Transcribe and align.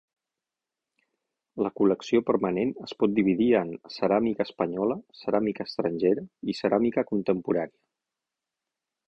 La 1.65 1.71
col·lecció 1.79 2.21
permanent 2.29 2.71
es 2.85 2.95
pot 3.03 3.13
dividir 3.19 3.47
en: 3.59 3.75
ceràmica 3.97 4.47
espanyola, 4.49 4.99
ceràmica 5.21 5.67
estrangera 5.71 6.25
i 6.25 6.57
ceràmica 6.63 7.07
contemporània. 7.13 7.81